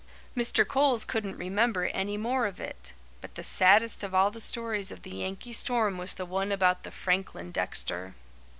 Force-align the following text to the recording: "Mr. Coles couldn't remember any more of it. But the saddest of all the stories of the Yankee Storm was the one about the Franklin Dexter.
"Mr. 0.35 0.67
Coles 0.67 1.05
couldn't 1.05 1.37
remember 1.37 1.83
any 1.85 2.17
more 2.17 2.47
of 2.47 2.59
it. 2.59 2.93
But 3.21 3.35
the 3.35 3.43
saddest 3.43 4.03
of 4.03 4.15
all 4.15 4.31
the 4.31 4.41
stories 4.41 4.91
of 4.91 5.03
the 5.03 5.11
Yankee 5.11 5.53
Storm 5.53 5.99
was 5.99 6.15
the 6.15 6.25
one 6.25 6.51
about 6.51 6.81
the 6.81 6.89
Franklin 6.89 7.51
Dexter. 7.51 8.15